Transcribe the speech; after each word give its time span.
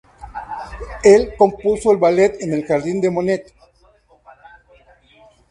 Él 1.03 1.35
compuso 1.37 1.91
el 1.91 1.99
ballet 1.99 2.37
"En 2.41 2.53
el 2.55 2.65
jardín 2.65 2.99
de 3.01 3.11
Monet". 3.11 3.53